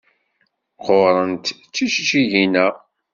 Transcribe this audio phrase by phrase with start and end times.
[0.79, 2.67] Qqurent tjeǧǧigin-a.